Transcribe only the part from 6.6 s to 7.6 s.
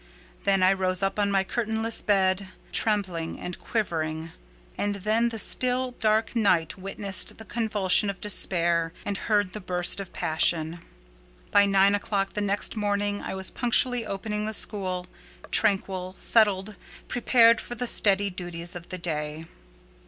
witnessed the